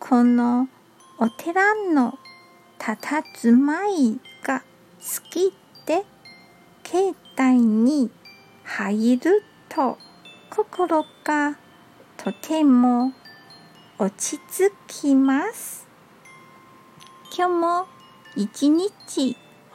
[0.00, 0.68] この
[1.20, 2.18] お寺の
[2.80, 4.64] 佇まいが
[4.98, 5.52] 好き
[5.86, 6.04] で、
[6.82, 8.10] 境内に
[8.64, 9.98] 入ると
[10.50, 11.56] 心が
[12.16, 13.12] とても
[14.00, 15.86] 落ち着きます。
[17.32, 17.86] 今日も
[18.34, 19.36] 一日